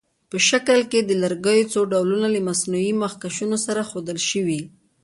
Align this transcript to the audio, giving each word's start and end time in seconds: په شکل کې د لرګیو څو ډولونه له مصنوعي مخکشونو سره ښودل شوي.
په 0.29 0.37
شکل 0.49 0.79
کې 0.91 0.99
د 1.03 1.11
لرګیو 1.23 1.69
څو 1.73 1.79
ډولونه 1.91 2.27
له 2.35 2.39
مصنوعي 2.49 2.91
مخکشونو 3.03 3.57
سره 3.65 3.87
ښودل 3.89 4.19
شوي. 4.29 4.61